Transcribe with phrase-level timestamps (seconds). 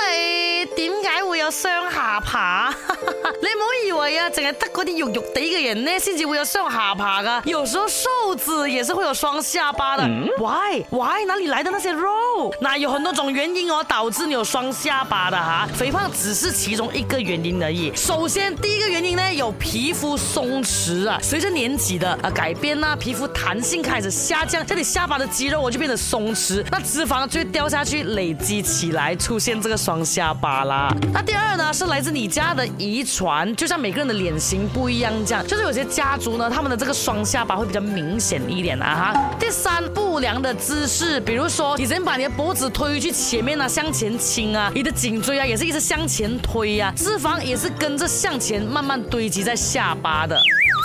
[0.00, 0.51] 哎。
[0.76, 2.70] 点解会有双下巴？
[2.98, 7.42] 你唔好以为啊，净系得嗰啲肉肉地嘅人呢，先至会有双下巴噶。
[7.44, 10.04] 有时候瘦子也是会有双下巴的。
[10.04, 11.24] 嗯、Why？Why？
[11.26, 12.06] 哪里来的那些肉？
[12.60, 15.68] 那有很多种原因哦，导致你有双下巴的哈。
[15.74, 17.92] 肥胖只是其中一个原因而已。
[17.94, 30.61] 首先第一个原因呢，有皮肤松弛啊，随着年纪的啊改变啦，皮肤弹性开始下降，这你下巴的肌肉我就变得松弛，那脂肪就会掉下去累积起来，出现这个双下巴。
[30.64, 39.12] 啦，那第二呢是来自你家的遗传，就像每个人的脸型不一样这样，就是有些家族呢，他们的这个双下巴会比较明显一点啊。
[39.12, 39.34] 哈。
[39.38, 50.38] 第三，不良的姿势，比如说你人把你的脖子推去前面啊，向前倾啊，你的颈椎啊也是一直向前推呀，脂肪也是跟着向前慢慢堆积在下巴的。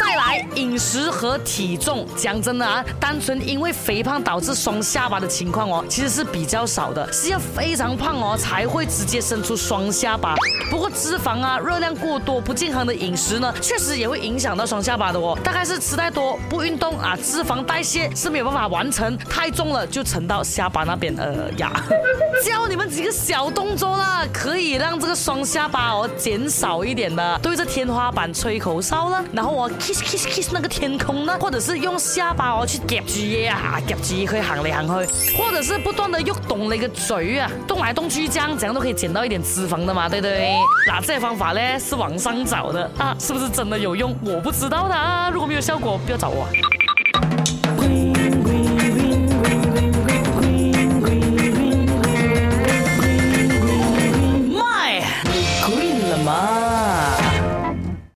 [0.00, 10.34] 再来饮食和体重，讲真的啊，单纯因为肥胖导致双下巴的情况哦，其实是比较少的，是要非常胖哦才会直接生出双下巴。
[10.70, 15.38] 不过脂肪啊，热量过多、不健康的饮食呢，确实也会影响到双下巴的哦。
[15.44, 21.70] 大概是吃太多、不运动啊，脂肪代谢是没有办法完成，太重了就沉到下巴那边呃呀。
[22.42, 27.38] 教你们几个小动作啦，可以让这个双下巴哦减少一点的。
[27.42, 29.70] 对着天花板吹口哨了，然后我。
[29.90, 33.18] kiss kiss kiss 那个天空呢，或者是用下巴哦去夹住
[33.50, 40.54] 啊，夹住去行来行去，或者是不断的又动那个嘴啊，动来动去这样，怎样都可以减到一点脂肪的嘛，对不对？
[40.86, 44.16] 那这些方法呢是网上找的啊，是不是真的有用？
[44.24, 46.46] 我不知道的啊，如果没有效果，不要找我。